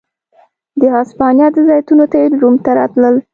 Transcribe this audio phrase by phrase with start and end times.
[0.79, 3.15] د هسپانیا د زیتونو تېل روم ته راتلل